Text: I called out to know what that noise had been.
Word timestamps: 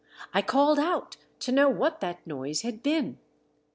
I 0.33 0.41
called 0.41 0.79
out 0.79 1.17
to 1.41 1.51
know 1.51 1.69
what 1.69 1.99
that 2.01 2.25
noise 2.25 2.61
had 2.63 2.81
been. 2.81 3.19